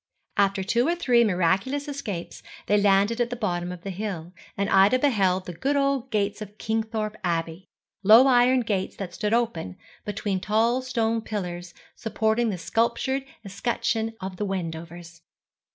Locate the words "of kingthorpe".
6.41-7.17